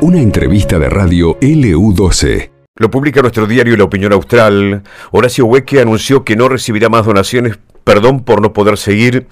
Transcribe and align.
Una 0.00 0.20
entrevista 0.20 0.78
de 0.78 0.88
radio 0.90 1.38
LU12. 1.40 2.50
Lo 2.76 2.90
publica 2.90 3.20
nuestro 3.20 3.46
diario 3.46 3.76
La 3.76 3.84
Opinión 3.84 4.12
Austral. 4.12 4.82
Horacio 5.12 5.46
Hueque 5.46 5.80
anunció 5.80 6.24
que 6.24 6.34
no 6.34 6.48
recibirá 6.48 6.88
más 6.88 7.06
donaciones, 7.06 7.58
perdón 7.84 8.24
por 8.24 8.40
no 8.40 8.52
poder 8.52 8.78
seguir. 8.78 9.28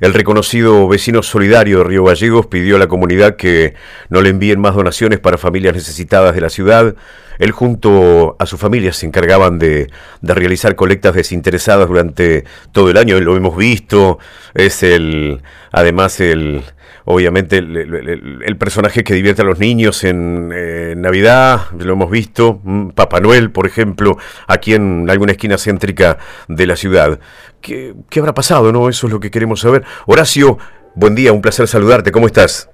El 0.00 0.14
reconocido 0.14 0.88
vecino 0.88 1.22
solidario 1.22 1.78
de 1.78 1.84
Río 1.84 2.04
Gallegos 2.04 2.46
pidió 2.46 2.76
a 2.76 2.78
la 2.78 2.86
comunidad 2.86 3.36
que 3.36 3.74
no 4.08 4.22
le 4.22 4.30
envíen 4.30 4.58
más 4.58 4.74
donaciones 4.74 5.20
para 5.20 5.36
familias 5.36 5.74
necesitadas 5.74 6.34
de 6.34 6.40
la 6.40 6.48
ciudad. 6.48 6.94
Él 7.38 7.50
junto 7.52 8.36
a 8.38 8.46
su 8.46 8.56
familia 8.56 8.94
se 8.94 9.06
encargaban 9.06 9.58
de, 9.58 9.90
de 10.22 10.34
realizar 10.34 10.74
colectas 10.74 11.14
desinteresadas 11.14 11.86
durante 11.86 12.44
todo 12.72 12.90
el 12.90 12.96
año. 12.96 13.20
Lo 13.20 13.36
hemos 13.36 13.56
visto. 13.56 14.18
Es 14.54 14.82
el, 14.82 15.42
además 15.70 16.20
el, 16.20 16.62
obviamente 17.04 17.58
el, 17.58 18.56
personaje 18.58 19.04
que 19.04 19.14
divierte 19.14 19.42
a 19.42 19.44
los 19.44 19.58
niños 19.58 20.04
en 20.04 20.50
eh, 20.54 20.94
Navidad, 20.96 21.60
lo 21.78 21.92
hemos 21.92 22.10
visto, 22.10 22.60
mm, 22.62 22.90
Papá 22.90 23.20
Noel, 23.20 23.50
por 23.50 23.66
ejemplo, 23.66 24.16
aquí 24.46 24.74
en 24.74 25.08
alguna 25.08 25.32
esquina 25.32 25.56
céntrica 25.58 26.18
de 26.48 26.66
la 26.66 26.76
ciudad. 26.76 27.18
¿Qué, 27.60 27.94
¿Qué, 28.08 28.20
habrá 28.20 28.34
pasado? 28.34 28.72
no 28.72 28.88
Eso 28.88 29.06
es 29.06 29.12
lo 29.12 29.20
que 29.20 29.30
queremos 29.30 29.60
saber. 29.60 29.84
Horacio, 30.06 30.58
buen 30.94 31.14
día, 31.14 31.32
un 31.32 31.42
placer 31.42 31.66
saludarte, 31.68 32.12
¿cómo 32.12 32.26
estás? 32.26 32.70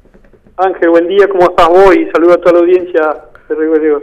Ángel, 0.56 0.90
buen 0.90 1.08
día, 1.08 1.28
¿cómo 1.28 1.50
estás 1.50 1.68
hoy? 1.68 2.08
Saludo 2.12 2.34
a 2.34 2.36
toda 2.38 2.52
la 2.52 2.58
audiencia 2.60 3.14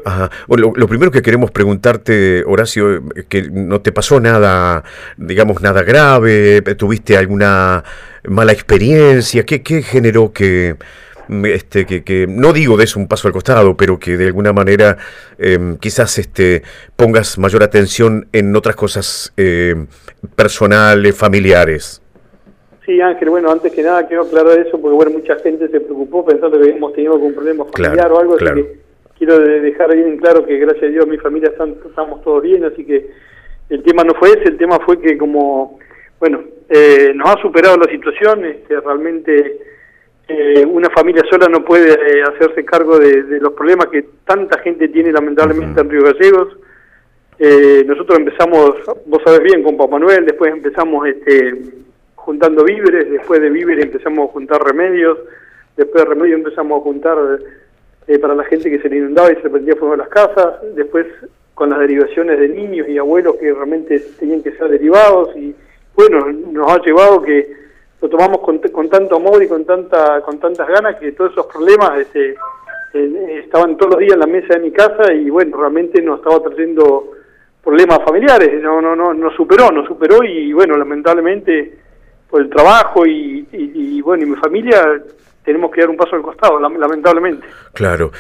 Ajá. 0.06 0.30
Bueno, 0.48 0.74
lo, 0.76 0.88
primero 0.88 1.12
que 1.12 1.22
queremos 1.22 1.52
preguntarte, 1.52 2.44
Horacio, 2.46 3.04
que 3.30 3.50
no 3.52 3.82
te 3.82 3.92
pasó 3.92 4.20
nada, 4.20 4.84
digamos, 5.18 5.62
nada 5.62 5.84
grave, 5.84 6.62
tuviste 6.78 7.18
alguna 7.18 7.84
mala 8.28 8.52
experiencia, 8.52 9.46
¿qué, 9.46 9.62
qué 9.62 9.82
generó 9.82 10.32
que, 10.32 10.76
este, 11.46 11.86
que, 11.86 12.04
que, 12.04 12.28
no 12.28 12.54
digo 12.54 12.78
des 12.78 12.96
un 12.96 13.08
paso 13.08 13.28
al 13.28 13.34
costado, 13.34 13.76
pero 13.76 14.00
que 14.00 14.18
de 14.18 14.28
alguna 14.28 14.54
manera 14.54 14.98
em, 15.38 15.78
quizás 15.78 16.18
este, 16.20 16.64
pongas 16.96 17.38
mayor 17.38 17.64
atención 17.64 18.28
en 18.32 18.56
otras 18.56 18.76
cosas 18.76 19.34
em, 19.38 19.88
personales, 20.36 21.16
familiares. 21.16 22.02
Sí, 22.86 23.00
Ángel, 23.00 23.30
bueno, 23.30 23.50
antes 23.50 23.72
que 23.72 23.82
nada 23.82 24.06
quiero 24.08 24.24
aclarar 24.24 24.60
eso 24.60 24.80
porque 24.80 24.96
bueno, 24.96 25.12
mucha 25.12 25.36
gente 25.40 25.70
se 25.70 25.80
preocupó 25.80 26.26
pensando 26.26 26.58
que 26.60 26.66
habíamos 26.70 26.94
tenido 26.94 27.14
algún 27.14 27.34
problema 27.34 27.66
familiar 27.66 28.12
o 28.12 28.20
algo, 28.20 28.36
así 28.36 28.46
que 28.46 28.83
quiero 29.26 29.40
dejar 29.40 29.96
bien 29.96 30.18
claro 30.18 30.46
que 30.46 30.58
gracias 30.58 30.84
a 30.84 30.88
Dios 30.88 31.08
mi 31.08 31.18
familia 31.18 31.50
estamos 31.50 32.22
todos 32.24 32.44
bien, 32.44 32.66
así 32.66 32.84
que 32.84 33.10
el 33.70 33.82
tema 33.84 34.04
no 34.04 34.14
fue 34.16 34.32
ese, 34.32 34.50
el 34.50 34.58
tema 34.58 34.80
fue 34.86 35.00
que 35.00 35.18
como, 35.18 35.80
bueno, 36.20 36.44
eh, 36.70 37.14
nos 37.16 37.30
ha 37.30 37.42
superado 37.42 37.78
la 37.78 37.90
situación, 37.90 38.44
este, 38.44 38.80
realmente 38.82 39.60
eh, 40.28 40.66
una 40.66 40.90
familia 40.90 41.24
sola 41.30 41.48
no 41.48 41.64
puede 41.64 41.94
eh, 41.94 42.24
hacerse 42.24 42.66
cargo 42.66 43.00
de, 43.00 43.40
los 43.40 43.54
problemas 43.54 43.88
que 43.88 44.06
tanta 44.26 44.60
gente 44.60 44.90
tiene 44.90 45.14
lamentablemente 45.14 45.80
en 45.80 45.90
Río 45.90 46.04
Gallegos. 46.04 46.58
nosotros 47.88 48.20
empezamos, 48.20 48.72
vos 49.06 49.22
sabés 49.24 49.44
bien, 49.44 49.64
con 49.64 49.78
Papá 49.78 49.94
Manuel, 49.94 50.26
después 50.26 50.52
empezamos 50.52 51.08
este, 51.08 51.54
juntando 52.16 52.66
víveres, 52.66 53.10
después 53.10 53.40
de 53.40 53.50
víveres 53.50 53.86
empezamos 53.86 54.30
a 54.30 54.34
juntar 54.34 54.62
remedios, 54.62 55.18
después 55.78 56.04
de 56.04 56.10
remedios 56.10 56.40
empezamos 56.40 56.82
a 56.82 56.84
juntar 56.84 57.18
eh, 58.08 58.20
para 58.20 58.36
la 58.36 58.44
gente 58.44 58.70
que 58.70 58.80
se 58.80 58.90
le 58.90 58.98
inundaba 58.98 59.32
y 59.32 59.36
se 59.36 59.44
le 59.44 59.50
prendía 59.50 59.76
fuego 59.76 59.94
a 59.94 59.98
las 59.98 60.10
casas, 60.10 60.56
después 60.76 61.06
con 61.54 61.70
las 61.70 61.80
derivaciones 61.80 62.40
de 62.40 62.50
niños 62.50 62.88
y 62.90 62.98
abuelos 62.98 63.36
que 63.36 63.54
realmente 63.54 64.00
tenían 64.20 64.42
que 64.42 64.52
ser 64.54 64.70
derivados 64.70 65.36
y 65.36 65.56
bueno, 65.96 66.32
nos 66.32 66.72
ha 66.72 66.82
llevado 66.82 67.22
que 67.22 67.54
lo 68.02 68.10
tomamos 68.10 68.40
con, 68.40 68.58
con 68.58 68.90
tanto 68.90 69.16
amor 69.16 69.42
y 69.44 69.48
con 69.48 69.64
tanta 69.64 70.22
con 70.22 70.40
tantas 70.40 70.68
ganas 70.68 70.96
que 71.00 71.12
todos 71.12 71.32
esos 71.32 71.46
problemas 71.46 72.00
este, 72.00 72.36
estaban 73.40 73.78
todos 73.78 73.92
los 73.92 74.00
días 74.00 74.14
en 74.14 74.20
la 74.20 74.28
mesa 74.28 74.56
de 74.56 74.60
mi 74.62 74.72
casa 74.72 75.14
y 75.14 75.30
bueno, 75.30 75.58
realmente 75.58 76.02
nos 76.02 76.20
estaba 76.20 76.42
trayendo 76.42 77.12
problemas 77.64 78.00
familiares, 78.04 78.62
no 78.62 78.82
no 78.82 78.96
no 78.96 79.14
nos 79.14 79.36
superó, 79.36 79.72
nos 79.72 79.88
superó 79.88 80.24
y 80.24 80.52
bueno, 80.52 80.76
lamentablemente 80.76 81.78
por 82.30 82.42
el 82.42 82.50
trabajo 82.50 83.06
y, 83.06 83.48
y 83.52 84.02
bueno, 84.02 84.24
y 84.24 84.26
mi 84.26 84.36
familia 84.38 85.00
tenemos 85.44 85.72
que 85.72 85.82
dar 85.82 85.90
un 85.90 85.98
paso 85.98 86.16
al 86.16 86.22
costado, 86.22 86.60
lamentablemente. 86.60 87.46
Claro. 87.74 88.12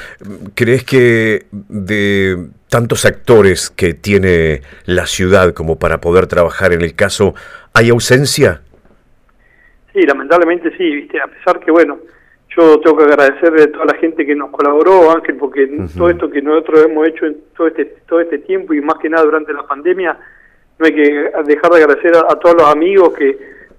¿Crees 0.56 0.84
que 0.84 1.46
de 1.52 2.38
tantos 2.70 3.06
actores 3.06 3.70
que 3.70 3.94
tiene 3.94 4.62
la 4.86 5.06
ciudad 5.06 5.54
como 5.54 5.80
para 5.80 6.00
poder 6.02 6.28
trabajar 6.28 6.74
en 6.74 6.82
el 6.82 6.96
caso, 6.96 7.34
hay 7.74 7.90
ausencia? 7.90 8.62
Sí, 9.94 10.02
lamentablemente 10.02 10.76
sí, 10.78 10.84
¿viste? 10.96 11.22
a 11.22 11.28
pesar 11.28 11.60
que, 11.60 11.72
bueno, 11.72 12.00
yo 12.56 12.80
tengo 12.80 12.98
que 12.98 13.04
agradecerle 13.06 13.64
a 13.64 13.72
toda 13.72 13.86
la 13.86 13.96
gente 13.96 14.26
que 14.26 14.36
nos 14.36 14.52
colaboró, 14.52 15.12
Ángel, 15.12 15.38
porque 15.38 15.68
todo 15.98 16.10
esto 16.10 16.30
que 16.30 16.42
nosotros 16.42 16.86
hemos 16.86 17.08
hecho 17.08 17.26
en 17.26 17.38
todo 17.56 17.68
este, 17.68 17.86
todo 18.08 18.20
este 18.20 18.40
tiempo 18.40 18.74
y 18.74 18.82
más 18.82 18.98
que 19.00 19.10
nada 19.10 19.24
durante 19.24 19.54
la 19.54 19.64
pandemia, 19.64 20.18
no 20.78 20.86
hay 20.86 20.94
que 20.94 21.32
dejar 21.46 21.72
de 21.72 21.84
agradecer 21.84 22.12
a 22.16 22.36
todos 22.36 22.56
los 22.56 22.72
amigos 22.72 23.14
que 23.14 23.38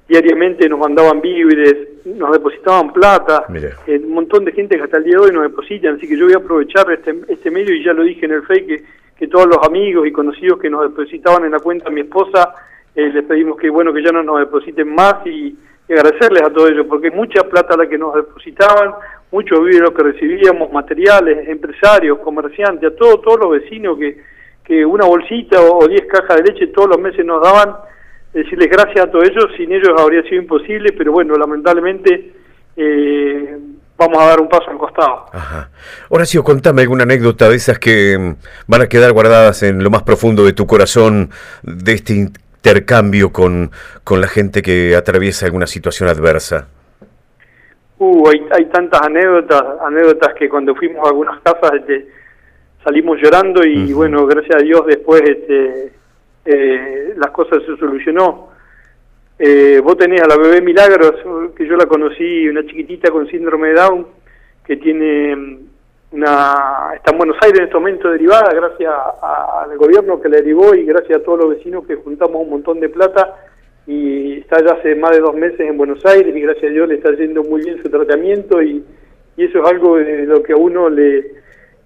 diariamente 0.08 0.68
nos 0.68 0.78
mandaban 0.78 1.20
víveres, 1.20 1.93
nos 2.04 2.32
depositaban 2.32 2.92
plata, 2.92 3.46
eh, 3.86 4.00
un 4.04 4.12
montón 4.12 4.44
de 4.44 4.52
gente 4.52 4.76
que 4.76 4.82
hasta 4.82 4.98
el 4.98 5.04
día 5.04 5.14
de 5.14 5.24
hoy 5.26 5.32
nos 5.32 5.44
depositan, 5.44 5.96
así 5.96 6.06
que 6.06 6.16
yo 6.16 6.26
voy 6.26 6.34
a 6.34 6.38
aprovechar 6.38 6.90
este, 6.92 7.14
este 7.28 7.50
medio 7.50 7.74
y 7.74 7.84
ya 7.84 7.92
lo 7.92 8.02
dije 8.02 8.26
en 8.26 8.32
el 8.32 8.42
FEI 8.42 8.66
que, 8.66 8.84
que 9.16 9.28
todos 9.28 9.46
los 9.46 9.58
amigos 9.66 10.06
y 10.06 10.12
conocidos 10.12 10.58
que 10.58 10.68
nos 10.68 10.82
depositaban 10.82 11.44
en 11.44 11.52
la 11.52 11.60
cuenta 11.60 11.86
de 11.86 11.94
mi 11.94 12.02
esposa, 12.02 12.54
eh, 12.94 13.10
les 13.12 13.24
pedimos 13.24 13.56
que 13.58 13.70
bueno 13.70 13.92
que 13.92 14.02
ya 14.02 14.12
no 14.12 14.22
nos 14.22 14.38
depositen 14.38 14.94
más 14.94 15.26
y, 15.26 15.56
agradecerles 15.86 16.42
a 16.42 16.50
todos 16.50 16.70
ellos, 16.70 16.86
porque 16.88 17.10
mucha 17.10 17.42
plata 17.42 17.76
la 17.76 17.86
que 17.86 17.98
nos 17.98 18.14
depositaban, 18.14 18.94
mucho 19.30 19.60
víveres 19.60 19.90
que 19.90 20.02
recibíamos, 20.02 20.72
materiales, 20.72 21.46
empresarios, 21.46 22.20
comerciantes, 22.20 22.90
a 22.90 22.96
todos, 22.96 23.20
todos 23.20 23.38
los 23.40 23.50
vecinos 23.50 23.98
que, 23.98 24.18
que 24.64 24.86
una 24.86 25.04
bolsita 25.04 25.60
o 25.60 25.86
10 25.86 26.06
cajas 26.06 26.38
de 26.38 26.44
leche 26.44 26.66
todos 26.68 26.88
los 26.88 26.98
meses 26.98 27.22
nos 27.26 27.42
daban, 27.42 27.76
decirles 28.34 28.68
gracias 28.68 29.06
a 29.06 29.10
todos 29.10 29.28
ellos, 29.28 29.46
sin 29.56 29.72
ellos 29.72 29.90
habría 29.96 30.22
sido 30.24 30.42
imposible, 30.42 30.92
pero 30.92 31.12
bueno, 31.12 31.36
lamentablemente 31.36 32.32
eh, 32.76 33.58
vamos 33.96 34.18
a 34.20 34.26
dar 34.26 34.40
un 34.40 34.48
paso 34.48 34.70
al 34.70 34.78
costado. 34.78 35.26
Ajá. 35.32 35.70
Horacio, 36.08 36.42
contame 36.42 36.82
alguna 36.82 37.04
anécdota 37.04 37.48
de 37.48 37.56
esas 37.56 37.78
que 37.78 38.18
mm, 38.18 38.34
van 38.66 38.82
a 38.82 38.88
quedar 38.88 39.12
guardadas 39.12 39.62
en 39.62 39.82
lo 39.82 39.90
más 39.90 40.02
profundo 40.02 40.44
de 40.44 40.52
tu 40.52 40.66
corazón, 40.66 41.30
de 41.62 41.92
este 41.92 42.14
intercambio 42.14 43.32
con, 43.32 43.70
con 44.02 44.20
la 44.20 44.26
gente 44.26 44.62
que 44.62 44.96
atraviesa 44.96 45.46
alguna 45.46 45.68
situación 45.68 46.08
adversa. 46.08 46.66
Uh, 47.98 48.28
hay, 48.28 48.44
hay 48.50 48.64
tantas 48.66 49.00
anécdotas, 49.02 49.62
anécdotas 49.86 50.34
que 50.34 50.48
cuando 50.48 50.74
fuimos 50.74 51.06
a 51.06 51.10
algunas 51.10 51.40
casas 51.42 51.70
este, 51.74 52.08
salimos 52.82 53.18
llorando 53.22 53.64
y 53.64 53.92
bueno, 53.92 54.26
gracias 54.26 54.56
a 54.56 54.64
Dios 54.64 54.84
después 54.86 55.22
este, 55.22 55.92
eh, 56.44 57.14
las 57.16 57.30
cosas 57.30 57.62
se 57.64 57.76
solucionó. 57.76 58.50
Eh, 59.38 59.80
vos 59.82 59.96
tenés 59.96 60.22
a 60.22 60.28
la 60.28 60.36
bebé 60.36 60.60
Milagros, 60.60 61.52
que 61.56 61.66
yo 61.66 61.76
la 61.76 61.86
conocí, 61.86 62.48
una 62.48 62.64
chiquitita 62.64 63.10
con 63.10 63.26
síndrome 63.28 63.68
de 63.68 63.74
Down, 63.74 64.06
que 64.64 64.76
tiene 64.76 65.34
mm, 65.34 65.58
una 66.12 66.92
está 66.94 67.10
en 67.10 67.18
Buenos 67.18 67.36
Aires 67.42 67.58
en 67.58 67.64
este 67.64 67.74
momento 67.74 68.08
derivada, 68.10 68.52
gracias 68.54 68.92
al 69.20 69.76
gobierno 69.76 70.20
que 70.20 70.28
la 70.28 70.36
derivó 70.36 70.74
y 70.74 70.84
gracias 70.84 71.18
a 71.18 71.24
todos 71.24 71.40
los 71.40 71.56
vecinos 71.56 71.84
que 71.86 71.96
juntamos 71.96 72.42
un 72.42 72.50
montón 72.50 72.78
de 72.78 72.88
plata 72.88 73.34
y 73.86 74.38
está 74.38 74.64
ya 74.64 74.74
hace 74.74 74.94
más 74.94 75.10
de 75.10 75.20
dos 75.20 75.34
meses 75.34 75.60
en 75.60 75.76
Buenos 75.76 76.04
Aires 76.06 76.34
y 76.34 76.40
gracias 76.40 76.70
a 76.70 76.72
Dios 76.72 76.88
le 76.88 76.94
está 76.94 77.12
yendo 77.16 77.42
muy 77.42 77.62
bien 77.62 77.82
su 77.82 77.90
tratamiento 77.90 78.62
y, 78.62 78.84
y 79.36 79.44
eso 79.44 79.58
es 79.58 79.70
algo 79.70 79.96
de 79.96 80.24
lo 80.24 80.42
que 80.42 80.52
a 80.52 80.56
uno 80.56 80.88
le, 80.88 81.32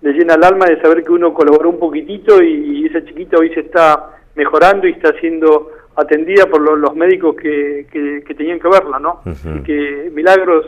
le 0.03 0.13
llena 0.13 0.35
el 0.35 0.45
alma 0.45 0.67
de 0.67 0.81
saber 0.83 1.03
que 1.03 1.13
uno 1.13 1.33
colaboró 1.33 1.71
un 1.71 1.79
poquitito 1.79 2.43
y 2.43 2.87
esa 2.87 3.03
chiquita 3.07 3.39
hoy 3.39 3.53
se 3.55 3.61
está 3.61 4.18
mejorando 4.39 4.87
y 4.87 4.93
está 4.93 5.13
siendo 5.21 5.73
atendida 5.97 6.47
por 6.47 6.61
los, 6.61 6.95
médicos 6.95 7.35
que, 7.37 7.87
que, 7.91 8.35
tenían 8.35 8.61
que 8.61 8.69
verla, 8.69 9.01
¿no? 9.01 9.21
y 9.27 9.63
que 9.65 10.11
Milagros 10.15 10.67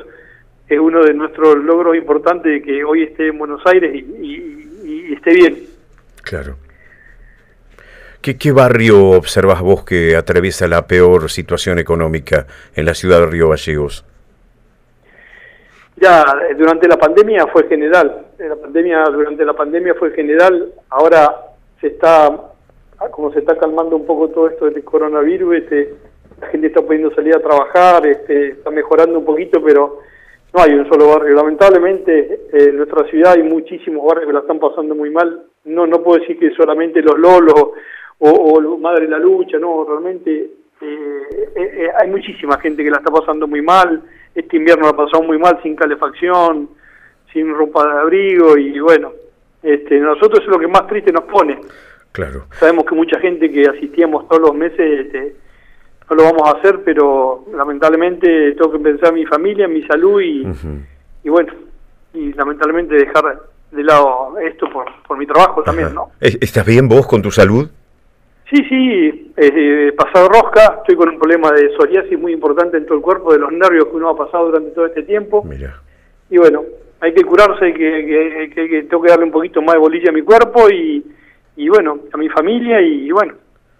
es 0.68 0.78
uno 0.78 1.04
de 1.04 1.14
nuestros 1.14 1.56
logros 1.56 1.96
importantes 1.96 2.52
de 2.52 2.62
que 2.62 2.82
hoy 2.84 3.04
esté 3.04 3.28
en 3.28 3.38
Buenos 3.38 3.62
Aires 3.64 3.94
y, 3.94 5.14
esté 5.14 5.34
bien. 5.34 5.58
Claro. 6.22 6.56
¿Qué, 8.20 8.36
¿Qué, 8.36 8.52
barrio 8.52 9.10
observas 9.10 9.60
vos 9.60 9.84
que 9.84 10.16
atraviesa 10.16 10.66
la 10.66 10.86
peor 10.86 11.30
situación 11.30 11.78
económica 11.78 12.46
en 12.74 12.86
la 12.86 12.94
ciudad 12.94 13.20
de 13.20 13.26
Río 13.26 13.48
Gallegos? 13.50 14.04
Ya, 15.96 16.24
durante 16.56 16.88
la 16.88 16.96
pandemia 16.96 17.46
fue 17.48 17.68
general. 17.68 18.26
La 18.38 18.56
pandemia, 18.56 19.04
durante 19.04 19.44
la 19.44 19.52
pandemia 19.52 19.94
fue 19.94 20.12
general. 20.12 20.72
Ahora 20.88 21.36
se 21.80 21.88
está 21.88 22.49
como 23.08 23.32
se 23.32 23.38
está 23.38 23.56
calmando 23.56 23.96
un 23.96 24.04
poco 24.04 24.28
todo 24.28 24.48
esto 24.48 24.66
del 24.66 24.84
coronavirus, 24.84 25.56
este, 25.56 25.94
la 26.40 26.48
gente 26.48 26.66
está 26.66 26.82
pudiendo 26.82 27.14
salir 27.14 27.34
a 27.34 27.40
trabajar, 27.40 28.06
este, 28.06 28.48
está 28.48 28.70
mejorando 28.70 29.18
un 29.18 29.24
poquito, 29.24 29.62
pero 29.62 30.00
no 30.52 30.62
hay 30.62 30.74
un 30.74 30.88
solo 30.88 31.08
barrio. 31.08 31.34
Lamentablemente, 31.34 32.40
eh, 32.52 32.68
en 32.68 32.76
nuestra 32.76 33.04
ciudad 33.04 33.34
hay 33.36 33.42
muchísimos 33.42 34.04
barrios 34.06 34.26
que 34.26 34.32
la 34.32 34.40
están 34.40 34.58
pasando 34.58 34.94
muy 34.94 35.10
mal. 35.10 35.44
No, 35.64 35.86
no 35.86 36.02
puedo 36.02 36.20
decir 36.20 36.38
que 36.38 36.50
solamente 36.50 37.00
los 37.00 37.18
Lolos 37.18 37.70
o, 38.18 38.78
Madre 38.78 39.04
de 39.04 39.10
la 39.10 39.18
Lucha, 39.18 39.58
no, 39.58 39.84
realmente 39.84 40.50
eh, 40.82 41.90
hay 41.98 42.10
muchísima 42.10 42.58
gente 42.58 42.84
que 42.84 42.90
la 42.90 42.98
está 42.98 43.10
pasando 43.10 43.46
muy 43.46 43.62
mal, 43.62 44.02
este 44.34 44.56
invierno 44.56 44.84
la 44.84 44.90
ha 44.90 44.96
pasado 44.96 45.22
muy 45.22 45.38
mal 45.38 45.58
sin 45.62 45.74
calefacción, 45.74 46.68
sin 47.32 47.54
ropa 47.54 47.86
de 47.86 48.00
abrigo 48.00 48.56
y 48.58 48.78
bueno, 48.80 49.12
este, 49.62 49.98
nosotros 49.98 50.40
es 50.40 50.48
lo 50.48 50.58
que 50.58 50.68
más 50.68 50.86
triste 50.86 51.12
nos 51.12 51.24
pone. 51.24 51.58
Claro. 52.12 52.46
Sabemos 52.58 52.84
que 52.84 52.94
mucha 52.94 53.20
gente 53.20 53.50
que 53.50 53.64
asistíamos 53.68 54.28
todos 54.28 54.42
los 54.42 54.54
meses 54.54 55.06
este, 55.06 55.34
no 56.10 56.16
lo 56.16 56.24
vamos 56.24 56.42
a 56.48 56.58
hacer, 56.58 56.80
pero 56.84 57.44
lamentablemente 57.54 58.52
tengo 58.52 58.72
que 58.72 58.78
pensar 58.80 59.10
en 59.10 59.14
mi 59.14 59.26
familia, 59.26 59.66
en 59.66 59.74
mi 59.74 59.82
salud 59.86 60.20
y, 60.20 60.46
y 61.22 61.28
bueno, 61.28 61.52
y 62.12 62.32
lamentablemente 62.32 62.96
dejar 62.96 63.42
de 63.70 63.84
lado 63.84 64.36
esto 64.38 64.68
por, 64.70 64.86
por 65.06 65.16
mi 65.16 65.26
trabajo 65.26 65.62
también, 65.62 65.94
¿no? 65.94 66.10
¿Estás 66.20 66.66
bien 66.66 66.88
vos 66.88 67.06
con 67.06 67.22
tu 67.22 67.30
salud? 67.30 67.68
Sí, 68.50 68.56
sí, 68.68 69.32
eh, 69.36 69.92
pasado 69.96 70.28
rosca, 70.28 70.78
estoy 70.78 70.96
con 70.96 71.10
un 71.10 71.18
problema 71.18 71.52
de 71.52 71.70
psoriasis 71.76 72.18
muy 72.18 72.32
importante 72.32 72.76
en 72.76 72.84
todo 72.84 72.96
el 72.96 73.02
cuerpo, 73.02 73.32
de 73.32 73.38
los 73.38 73.52
nervios 73.52 73.86
que 73.86 73.96
uno 73.96 74.08
ha 74.08 74.16
pasado 74.16 74.46
durante 74.46 74.70
todo 74.70 74.86
este 74.86 75.04
tiempo. 75.04 75.44
Mira. 75.44 75.80
Y 76.28 76.38
bueno, 76.38 76.64
hay 76.98 77.14
que 77.14 77.22
curarse, 77.22 77.66
hay 77.66 77.72
que, 77.72 78.50
que, 78.52 78.82
tengo 78.82 79.04
que 79.04 79.10
darle 79.10 79.26
un 79.26 79.30
poquito 79.30 79.62
más 79.62 79.76
de 79.76 79.80
bolilla 79.80 80.10
a 80.10 80.12
mi 80.12 80.22
cuerpo 80.22 80.68
y, 80.68 81.04
y 81.60 81.68
bueno, 81.68 81.98
a 82.10 82.16
mi 82.16 82.30
familia 82.30 82.80
y, 82.80 83.10
bueno, 83.10 83.34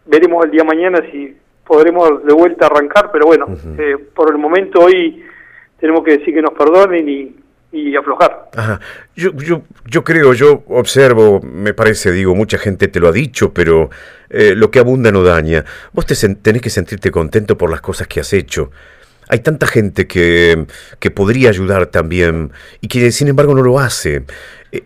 veremos 0.05 0.45
el 0.45 0.51
día 0.51 0.65
mañana 0.65 1.01
si 1.11 1.35
podremos 1.67 2.23
de 2.27 2.35
vuelta 2.35 2.67
arrancar, 2.67 3.11
pero 3.11 3.25
bueno, 3.25 3.47
eh, 3.79 3.97
por 4.15 4.31
el 4.31 4.37
momento 4.37 4.81
hoy 4.81 5.25
tenemos 5.79 6.05
que 6.05 6.19
decir 6.19 6.35
que 6.35 6.43
nos 6.43 6.53
perdonen 6.53 7.09
y, 7.09 7.35
y 7.73 7.97
aflojar. 7.97 8.51
Ajá. 8.55 8.81
Yo, 9.17 9.31
yo, 9.33 9.63
yo 9.87 10.05
creo, 10.05 10.35
yo 10.35 10.63
observo, 10.69 11.41
me 11.41 11.73
parece, 11.73 12.13
digo, 12.13 12.35
mucha 12.35 12.59
gente 12.59 12.89
te 12.89 13.01
lo 13.01 13.09
ha 13.09 13.13
dicho, 13.13 13.55
pero 13.55 13.89
eh, 14.29 14.53
lo 14.55 14.71
que 14.71 14.79
abunda 14.79 15.11
no 15.11 15.23
daña. 15.23 15.65
Vos 15.95 16.05
te 16.05 16.15
tenés 16.35 16.61
que 16.61 16.69
sentirte 16.69 17.11
contento 17.11 17.57
por 17.57 17.71
las 17.71 17.81
cosas 17.81 18.07
que 18.09 18.21
has 18.21 18.31
hecho. 18.35 18.73
Hay 19.31 19.39
tanta 19.41 19.67
gente 19.67 20.07
que, 20.07 20.67
que 20.99 21.11
podría 21.11 21.49
ayudar 21.49 21.87
también 21.87 22.51
y 22.81 22.89
que 22.89 23.13
sin 23.13 23.29
embargo 23.29 23.55
no 23.55 23.63
lo 23.63 23.79
hace. 23.79 24.25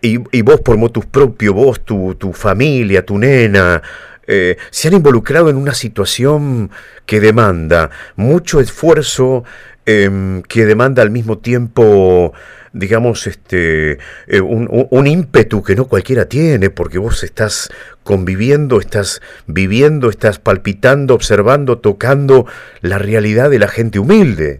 Y, 0.01 0.19
y 0.31 0.41
vos 0.41 0.61
por 0.61 0.77
motus 0.77 1.05
propio, 1.05 1.53
vos, 1.53 1.83
tu, 1.83 2.15
tu 2.15 2.31
familia, 2.31 3.05
tu 3.05 3.17
nena, 3.17 3.81
eh, 4.27 4.57
se 4.69 4.87
han 4.87 4.95
involucrado 4.95 5.49
en 5.49 5.57
una 5.57 5.73
situación 5.73 6.71
que 7.05 7.19
demanda 7.19 7.89
mucho 8.15 8.59
esfuerzo, 8.59 9.43
em, 9.85 10.41
que 10.43 10.65
demanda 10.65 11.01
al 11.01 11.11
mismo 11.11 11.37
tiempo 11.37 12.33
digamos, 12.75 13.25
este, 13.25 13.99
eh, 14.27 14.41
un, 14.41 15.07
ímpetu 15.07 15.63
que 15.63 15.75
no 15.75 15.85
cualquiera 15.85 16.25
tiene, 16.25 16.69
porque 16.69 16.97
vos 16.97 17.23
estás 17.23 17.71
conviviendo, 18.03 18.81
estás 18.81 19.21
viviendo, 19.47 20.09
estás 20.09 20.39
palpitando, 20.39 21.15
observando, 21.15 21.77
tocando 21.77 22.45
la 22.81 22.97
realidad 22.97 23.49
de 23.49 23.59
la 23.59 23.69
gente 23.69 23.97
humilde. 23.97 24.59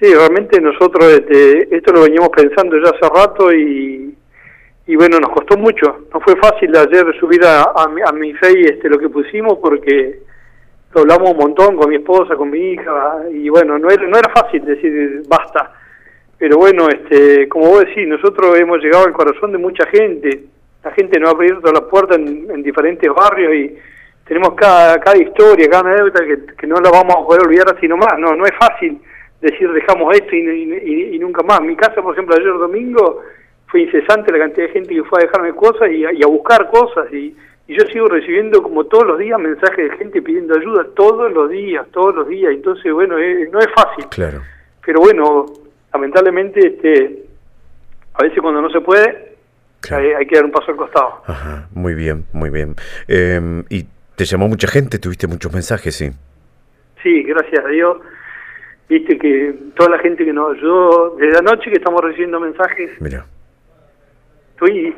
Sí, 0.00 0.14
realmente 0.14 0.60
nosotros 0.60 1.12
este, 1.12 1.74
esto 1.76 1.92
lo 1.92 2.02
veníamos 2.02 2.30
pensando 2.30 2.76
ya 2.76 2.90
hace 2.90 3.12
rato 3.12 3.52
y, 3.52 4.14
y 4.86 4.96
bueno, 4.96 5.18
nos 5.18 5.30
costó 5.30 5.56
mucho. 5.56 6.06
No 6.12 6.20
fue 6.20 6.36
fácil 6.36 6.76
ayer 6.76 7.04
subir 7.18 7.40
a, 7.44 7.88
mi, 7.88 8.02
a 8.02 8.12
mi 8.12 8.32
fe 8.34 8.60
este, 8.60 8.88
lo 8.88 8.98
que 8.98 9.08
pusimos 9.08 9.58
porque 9.58 10.20
hablamos 10.94 11.30
un 11.30 11.38
montón 11.38 11.76
con 11.76 11.88
mi 11.88 11.96
esposa, 11.96 12.36
con 12.36 12.50
mi 12.50 12.72
hija 12.72 13.22
y 13.32 13.48
bueno, 13.48 13.78
no 13.78 13.88
era, 13.88 14.06
no 14.06 14.18
era 14.18 14.30
fácil 14.30 14.64
decir 14.64 15.22
basta 15.26 15.72
pero 16.42 16.56
bueno, 16.56 16.88
este, 16.88 17.48
como 17.48 17.68
vos 17.68 17.84
decís, 17.86 18.04
nosotros 18.08 18.58
hemos 18.58 18.82
llegado 18.82 19.04
al 19.06 19.12
corazón 19.12 19.52
de 19.52 19.58
mucha 19.58 19.86
gente. 19.86 20.42
La 20.82 20.90
gente 20.90 21.20
nos 21.20 21.30
ha 21.30 21.36
abierto 21.36 21.72
la 21.72 21.82
puerta 21.82 22.16
en, 22.16 22.64
diferentes 22.64 23.08
barrios 23.14 23.54
y 23.54 23.78
tenemos 24.26 24.54
cada, 24.54 24.98
cada 24.98 25.16
historia, 25.22 25.70
cada 25.70 25.88
anécdota 25.88 26.24
que, 26.58 26.66
no 26.66 26.80
la 26.80 26.90
vamos 26.90 27.14
a 27.14 27.24
poder 27.24 27.46
olvidar 27.46 27.72
así 27.72 27.86
nomás. 27.86 28.18
No, 28.18 28.34
no 28.34 28.44
es 28.44 28.50
fácil 28.58 29.00
decir 29.40 29.70
dejamos 29.70 30.16
esto 30.16 30.34
y, 30.34 31.16
nunca 31.20 31.44
más. 31.44 31.60
Mi 31.60 31.76
casa, 31.76 32.02
por 32.02 32.12
ejemplo, 32.12 32.34
ayer 32.36 32.52
domingo 32.54 33.20
fue 33.72 33.80
incesante 33.80 34.30
la 34.30 34.38
cantidad 34.38 34.66
de 34.66 34.72
gente 34.74 34.94
que 34.94 35.02
fue 35.04 35.20
a 35.20 35.24
dejarme 35.24 35.54
cosas 35.54 35.90
y, 35.90 36.04
a 36.04 36.26
buscar 36.26 36.70
cosas 36.70 37.10
y, 37.10 37.34
y 37.66 37.74
yo 37.74 37.86
sigo 37.90 38.06
recibiendo 38.06 38.62
como 38.62 38.84
todos 38.84 39.06
los 39.06 39.18
días 39.18 39.40
mensajes 39.40 39.90
de 39.90 39.96
gente 39.96 40.20
pidiendo 40.20 40.54
ayuda, 40.54 40.86
todos 40.94 41.32
los 41.32 41.48
días, 41.48 41.86
todos 41.90 42.14
los 42.14 42.28
días. 42.28 42.52
Entonces, 42.52 42.92
bueno, 42.92 43.16
no 43.16 43.58
es 43.58 43.68
fácil. 43.74 44.04
Claro. 44.10 44.42
Pero 44.84 45.00
bueno, 45.00 45.46
lamentablemente 45.90 46.66
este 46.66 47.22
a 48.12 48.24
veces 48.24 48.38
cuando 48.42 48.60
no 48.60 48.68
se 48.68 48.82
puede 48.82 49.36
hay, 49.90 50.26
que 50.26 50.36
dar 50.36 50.44
un 50.44 50.50
paso 50.50 50.70
al 50.70 50.76
costado. 50.76 51.22
Ajá, 51.26 51.68
muy 51.72 51.94
bien, 51.94 52.26
muy 52.34 52.50
bien. 52.50 52.76
Em, 53.08 53.64
¿Y 53.70 53.86
te 54.16 54.26
llamó 54.26 54.48
mucha 54.48 54.68
gente? 54.68 54.98
¿Tuviste 54.98 55.26
muchos 55.26 55.50
mensajes? 55.50 55.96
Sí. 55.96 56.10
Sí, 57.02 57.22
gracias 57.22 57.64
a 57.64 57.68
Dios. 57.68 57.96
Viste 58.86 59.18
que 59.18 59.54
toda 59.74 59.96
la 59.96 59.98
gente 59.98 60.26
que 60.26 60.32
nos 60.34 60.56
ayudó, 60.58 61.16
desde 61.16 61.38
anoche 61.38 61.70
que 61.70 61.78
estamos 61.78 62.02
recibiendo 62.02 62.38
mensajes. 62.38 62.90
Mira. 63.00 63.24
Estoy 64.52 64.96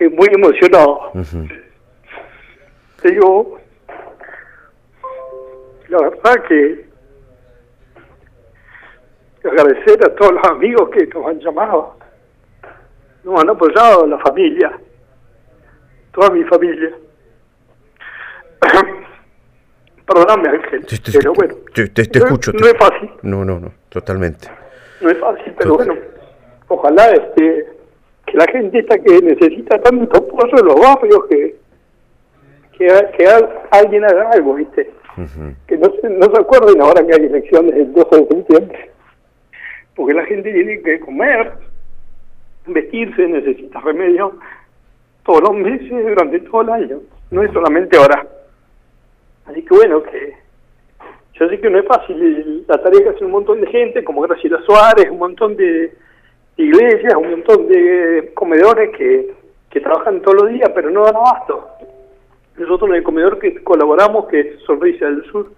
eh, 0.00 0.08
muy 0.08 0.28
emocionado. 0.32 1.12
Te 3.00 3.10
digo, 3.10 3.58
la 5.88 5.98
verdad 5.98 6.44
que 6.48 6.86
agradecer 9.44 10.04
a 10.04 10.14
todos 10.14 10.32
los 10.32 10.44
amigos 10.44 10.90
que 10.90 11.06
nos 11.06 11.26
han 11.26 11.38
llamado, 11.38 11.96
nos 13.24 13.40
han 13.40 13.50
apoyado, 13.50 14.06
la 14.06 14.18
familia, 14.18 14.78
toda 16.12 16.30
mi 16.30 16.44
familia. 16.44 16.92
Perdóname, 20.06 20.48
Ángel, 20.48 20.86
pero 21.12 21.32
bueno. 21.32 21.54
Te, 21.72 22.02
escucho. 22.02 22.52
No 22.52 22.66
es 22.66 22.76
fácil. 22.78 23.10
No, 23.22 23.44
no, 23.44 23.60
no, 23.60 23.72
totalmente. 23.88 24.48
No 25.00 25.10
es 25.10 25.18
fácil, 25.18 25.54
pero 25.58 25.76
bueno, 25.76 25.94
ojalá 26.68 27.10
este 27.10 27.73
que 28.26 28.36
la 28.36 28.46
gente 28.46 28.78
esta 28.78 28.98
que 28.98 29.20
necesita 29.20 29.80
tanto 29.80 30.18
apoyo 30.18 30.58
en 30.58 30.66
los 30.66 30.80
barrios, 30.80 31.26
que, 31.28 31.56
que, 32.78 33.26
alguien 33.70 34.04
haga 34.04 34.30
algo, 34.30 34.54
¿viste? 34.54 34.90
Que 35.66 35.76
no 35.76 35.92
se, 36.00 36.10
no 36.10 36.26
se 36.26 36.40
acuerden 36.40 36.80
ahora 36.80 37.06
que 37.06 37.14
hay 37.14 37.26
elecciones 37.26 37.74
el 37.74 37.92
12 37.92 38.16
de 38.16 38.26
septiembre 38.26 38.94
porque 39.94 40.14
la 40.14 40.24
gente 40.24 40.52
tiene 40.52 40.80
que 40.82 41.00
comer, 41.00 41.52
vestirse, 42.66 43.26
necesita 43.26 43.80
remedio 43.80 44.38
todos 45.24 45.42
los 45.42 45.54
meses, 45.54 45.90
durante 45.90 46.40
todo 46.40 46.62
el 46.62 46.70
año, 46.70 47.00
no 47.30 47.42
es 47.42 47.52
solamente 47.52 47.96
ahora. 47.96 48.26
Así 49.46 49.62
que 49.62 49.74
bueno, 49.74 50.02
que 50.02 50.34
yo 51.34 51.48
sé 51.48 51.60
que 51.60 51.70
no 51.70 51.78
es 51.78 51.86
fácil, 51.86 52.64
la 52.66 52.78
tarea 52.78 53.02
que 53.02 53.08
hace 53.10 53.24
un 53.24 53.32
montón 53.32 53.60
de 53.60 53.66
gente, 53.68 54.04
como 54.04 54.22
Graciela 54.22 54.60
Suárez, 54.62 55.10
un 55.10 55.18
montón 55.18 55.56
de 55.56 55.92
iglesias, 56.56 57.14
un 57.16 57.30
montón 57.30 57.68
de 57.68 58.32
comedores 58.34 58.96
que, 58.96 59.34
que 59.70 59.80
trabajan 59.80 60.22
todos 60.22 60.42
los 60.42 60.50
días, 60.50 60.70
pero 60.74 60.90
no 60.90 61.04
dan 61.04 61.16
abasto. 61.16 61.68
Nosotros 62.56 62.90
en 62.90 62.96
el 62.96 63.02
comedor 63.02 63.38
que 63.38 63.62
colaboramos, 63.62 64.26
que 64.28 64.40
es 64.40 64.60
Sonrisa 64.62 65.06
del 65.06 65.24
Sur, 65.24 65.50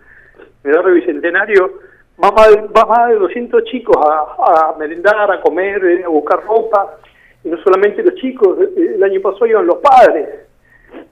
el 0.65 0.95
Bicentenario, 0.95 1.73
va 2.23 2.33
más, 2.87 3.09
de 3.09 3.17
200 3.17 3.65
chicos 3.65 3.97
a, 3.97 4.75
merendar, 4.79 5.31
a 5.31 5.41
comer, 5.41 5.85
eh, 5.85 6.05
a 6.05 6.09
buscar 6.09 6.43
ropa, 6.45 6.97
y 7.45 7.49
no 7.49 7.59
solamente 7.63 8.03
los 8.03 8.15
chicos, 8.15 8.59
eh, 8.61 8.95
el 8.95 9.03
año 9.03 9.21
pasado 9.21 9.47
iban 9.47 9.67
los 9.67 9.77
padres. 9.77 10.29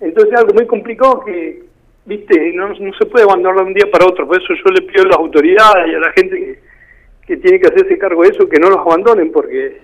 Entonces 0.01 0.33
es 0.33 0.41
algo 0.41 0.55
muy 0.55 0.67
complicado 0.67 1.25
que, 1.25 1.63
viste, 2.07 2.53
no, 2.55 2.69
no 2.69 2.93
se 2.95 3.07
puede 3.07 3.25
abandonar 3.25 3.57
de 3.59 3.65
un 3.65 3.75
día 3.75 3.91
para 3.93 4.07
otro, 4.07 4.27
por 4.27 4.43
eso 4.43 4.55
yo 4.55 4.73
le 4.73 4.83
pido 4.83 5.05
a 5.05 5.09
las 5.09 5.19
autoridades 5.19 5.93
y 5.93 5.95
a 5.95 5.99
la 5.99 6.13
gente 6.13 6.37
que, 6.37 6.59
tiene 7.27 7.59
que 7.59 7.69
hacerse 7.69 7.99
cargo 7.99 8.23
de 8.23 8.31
eso, 8.31 8.49
que 8.49 8.61
no 8.61 8.71
los 8.71 8.79
abandonen, 8.79 9.33
porque 9.33 9.81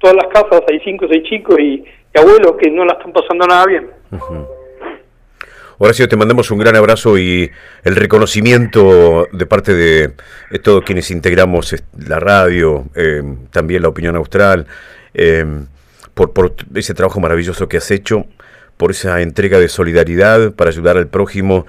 todas 0.00 0.16
las 0.16 0.26
casas 0.26 0.62
hay 0.68 0.80
cinco 0.80 1.06
o 1.06 1.08
seis 1.08 1.22
chicos 1.24 1.58
y, 1.58 1.84
abuelos 2.16 2.54
que 2.60 2.70
no 2.70 2.84
la 2.84 2.92
están 2.92 3.12
pasando 3.12 3.46
nada 3.46 3.66
bien. 3.66 3.90
Horacio, 5.78 6.08
te 6.08 6.16
mandamos 6.16 6.52
un 6.52 6.58
gran 6.58 6.76
abrazo 6.76 7.18
y 7.18 7.50
el 7.82 7.96
reconocimiento 7.96 9.26
de 9.32 9.46
parte 9.46 9.74
de, 9.74 10.12
todos 10.62 10.84
quienes 10.84 11.10
integramos 11.10 11.74
la 12.06 12.20
radio, 12.20 12.84
eh, 12.94 13.22
también 13.50 13.82
la 13.82 13.88
opinión 13.88 14.14
austral, 14.14 14.66
eh, 15.12 15.44
por 16.14 16.54
ese 16.76 16.94
trabajo 16.94 17.18
maravilloso 17.18 17.68
que 17.68 17.78
has 17.78 17.90
hecho, 17.90 18.26
por 18.76 18.92
esa 18.92 19.20
entrega 19.20 19.58
de 19.58 19.68
solidaridad 19.68 20.52
para 20.52 20.70
ayudar 20.70 20.96
al 20.96 21.08
prójimo. 21.08 21.66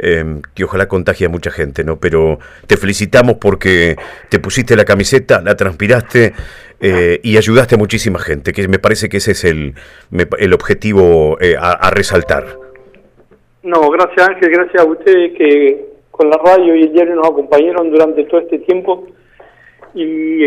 Eh, 0.00 0.40
que 0.54 0.64
ojalá 0.64 0.86
contagie 0.88 1.26
a 1.26 1.28
mucha 1.28 1.50
gente, 1.50 1.84
¿no? 1.84 1.98
Pero 1.98 2.38
te 2.66 2.76
felicitamos 2.76 3.36
porque 3.40 3.96
te 4.28 4.38
pusiste 4.38 4.76
la 4.76 4.84
camiseta, 4.84 5.40
la 5.40 5.56
transpiraste 5.56 6.32
y 6.80 7.36
ayudaste 7.36 7.74
a 7.74 7.78
muchísima 7.78 8.20
gente, 8.20 8.52
que 8.52 8.68
me 8.68 8.78
parece 8.78 9.08
que 9.08 9.16
ese 9.16 9.32
es 9.32 9.44
el, 9.44 9.74
el 10.38 10.52
objetivo 10.52 11.36
a 11.58 11.90
resaltar. 11.90 12.56
No, 13.64 13.90
gracias 13.90 14.28
Ángel, 14.28 14.50
gracias 14.50 14.82
a 14.82 14.86
ustedes 14.86 15.36
que 15.36 15.88
con 16.10 16.30
la 16.30 16.38
radio 16.38 16.74
y 16.74 16.82
el 16.82 16.92
diario 16.92 17.14
nos 17.14 17.28
acompañaron 17.28 17.90
durante 17.90 18.24
todo 18.24 18.40
este 18.40 18.58
tiempo 18.60 19.06
y, 19.94 20.44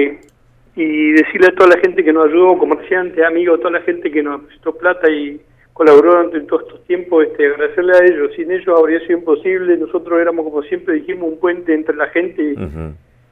y 0.76 1.12
decirle 1.12 1.48
a 1.48 1.56
toda 1.56 1.76
la 1.76 1.82
gente 1.82 2.04
que 2.04 2.12
nos 2.12 2.28
ayudó, 2.28 2.58
comerciantes, 2.58 3.24
amigos, 3.24 3.60
toda 3.60 3.80
la 3.80 3.82
gente 3.82 4.12
que 4.12 4.24
nos 4.24 4.42
prestó 4.44 4.76
plata 4.76 5.10
y 5.10 5.40
colaboró 5.74 6.12
durante 6.12 6.42
todos 6.42 6.64
estos 6.64 6.84
tiempos, 6.86 7.26
este, 7.26 7.48
agradecerle 7.48 7.94
a 7.94 8.04
ellos. 8.06 8.32
Sin 8.36 8.52
ellos 8.52 8.78
habría 8.78 9.00
sido 9.02 9.20
imposible. 9.20 9.78
Nosotros 9.78 10.20
éramos, 10.20 10.46
como 10.46 10.62
siempre 10.64 10.96
dijimos, 10.96 11.30
un 11.30 11.40
puente 11.40 11.74
entre 11.74 11.96
la 11.96 12.08
gente 12.08 12.56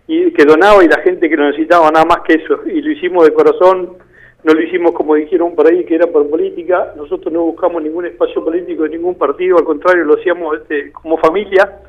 y, 0.08 0.32
que 0.32 0.46
donaba 0.46 0.84
y 0.84 0.88
la 0.88 1.02
gente 1.02 1.30
que 1.30 1.36
lo 1.36 1.46
necesitaba, 1.46 1.92
nada 1.92 2.06
más 2.06 2.22
que 2.22 2.36
eso. 2.36 2.62
Y 2.66 2.82
lo 2.82 2.92
hicimos 2.92 3.26
de 3.26 3.34
corazón, 3.34 3.98
no 4.44 4.54
lo 4.54 4.62
hicimos 4.62 4.94
como 4.94 5.16
dijeron 5.16 5.54
por 5.54 5.68
ahí, 5.68 5.84
que 5.86 5.96
era 5.96 6.08
por 6.08 6.30
política. 6.30 6.94
Nosotros 6.96 7.32
no 7.32 7.44
buscamos 7.44 7.84
ningún 7.84 8.06
espacio 8.06 8.44
político 8.44 8.84
de 8.84 8.90
ningún 8.90 9.16
partido, 9.16 9.58
al 9.58 9.66
contrario, 9.66 10.06
lo 10.06 10.16
hacíamos 10.16 10.58
este, 10.58 10.92
como 10.92 11.18
familia. 11.18 11.82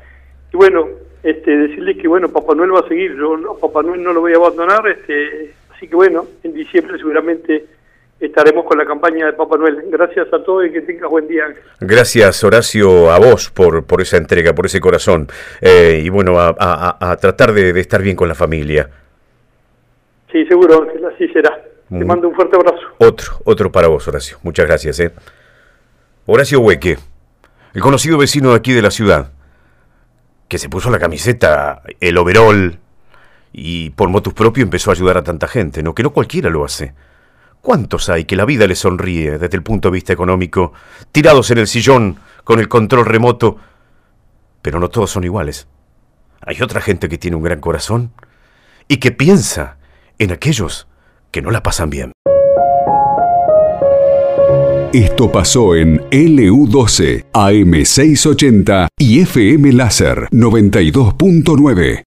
Y 0.53 0.57
bueno, 0.57 0.87
este, 1.23 1.55
decirles 1.55 1.97
que 1.97 2.07
bueno, 2.07 2.29
Papá 2.29 2.55
Noel 2.55 2.73
va 2.73 2.79
a 2.79 2.87
seguir, 2.87 3.15
yo 3.15 3.37
no, 3.37 3.55
Papá 3.55 3.83
Noel 3.83 4.03
no 4.03 4.11
lo 4.11 4.21
voy 4.21 4.33
a 4.33 4.37
abandonar, 4.37 4.87
este, 4.87 5.53
así 5.73 5.87
que 5.87 5.95
bueno, 5.95 6.25
en 6.43 6.53
diciembre 6.53 6.97
seguramente 6.97 7.65
estaremos 8.25 8.65
con 8.65 8.77
la 8.77 8.85
campaña 8.85 9.25
de 9.25 9.33
Papá 9.33 9.57
Noel. 9.57 9.83
Gracias 9.87 10.27
a 10.31 10.43
todos 10.43 10.65
y 10.67 10.71
que 10.71 10.81
tengas 10.81 11.09
buen 11.09 11.27
día. 11.27 11.43
Gracias, 11.79 12.43
Horacio, 12.43 13.11
a 13.11 13.19
vos 13.19 13.49
por, 13.49 13.85
por 13.85 14.01
esa 14.01 14.17
entrega, 14.17 14.53
por 14.53 14.67
ese 14.67 14.79
corazón. 14.79 15.27
Eh, 15.59 16.01
y 16.03 16.09
bueno, 16.09 16.35
a, 16.39 17.17
tratar 17.19 17.53
de, 17.53 17.77
estar 17.79 18.01
bien 18.01 18.15
con 18.15 18.27
la 18.27 18.35
familia. 18.35 18.89
Sí, 20.31 20.45
seguro, 20.45 20.87
así 21.13 21.27
será. 21.29 21.61
Te 21.89 22.05
mando 22.05 22.29
un 22.29 22.35
fuerte 22.35 22.55
abrazo. 22.55 22.87
Otro, 22.99 23.33
otro 23.43 23.71
para 23.71 23.87
vos, 23.87 24.07
Horacio. 24.07 24.37
Muchas 24.43 24.65
gracias. 24.65 24.99
¿eh? 25.01 25.11
Horacio 26.25 26.61
Hueque, 26.61 26.97
el 27.73 27.81
conocido 27.81 28.17
vecino 28.17 28.51
de 28.51 28.55
aquí 28.55 28.71
de 28.71 28.81
la 28.81 28.91
ciudad, 28.91 29.31
que 30.47 30.57
se 30.57 30.69
puso 30.69 30.89
la 30.89 30.99
camiseta, 30.99 31.81
el 31.99 32.17
overol, 32.17 32.77
y 33.51 33.89
por 33.89 34.09
motus 34.09 34.33
propio 34.33 34.63
empezó 34.63 34.91
a 34.91 34.93
ayudar 34.93 35.17
a 35.17 35.23
tanta 35.23 35.47
gente, 35.47 35.83
¿no? 35.83 35.93
Que 35.93 36.03
no 36.03 36.11
cualquiera 36.11 36.49
lo 36.49 36.63
hace. 36.63 36.93
¿Cuántos 37.61 38.09
hay 38.09 38.25
que 38.25 38.35
la 38.35 38.45
vida 38.45 38.65
les 38.65 38.79
sonríe 38.79 39.37
desde 39.37 39.55
el 39.55 39.61
punto 39.61 39.89
de 39.89 39.93
vista 39.93 40.13
económico, 40.13 40.73
tirados 41.11 41.51
en 41.51 41.59
el 41.59 41.67
sillón 41.67 42.17
con 42.43 42.59
el 42.59 42.67
control 42.67 43.05
remoto? 43.05 43.57
Pero 44.63 44.79
no 44.79 44.89
todos 44.89 45.11
son 45.11 45.23
iguales. 45.23 45.67
Hay 46.41 46.61
otra 46.63 46.81
gente 46.81 47.07
que 47.07 47.19
tiene 47.19 47.37
un 47.37 47.43
gran 47.43 47.59
corazón 47.59 48.13
y 48.87 48.97
que 48.97 49.11
piensa 49.11 49.77
en 50.17 50.31
aquellos 50.31 50.87
que 51.29 51.43
no 51.43 51.51
la 51.51 51.61
pasan 51.61 51.91
bien. 51.91 52.11
Esto 54.93 55.31
pasó 55.31 55.75
en 55.75 56.01
LU12, 56.09 57.25
AM680 57.31 58.87
y 58.97 59.21
FM 59.21 59.71
Láser 59.71 60.27
92.9. 60.31 61.99